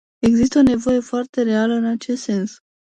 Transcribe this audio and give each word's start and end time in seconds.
Există 0.19 0.59
o 0.59 0.61
nevoie 0.61 0.99
foarte 0.99 1.41
reală 1.41 1.73
în 1.73 1.85
acest 1.85 2.21
sens. 2.21 2.61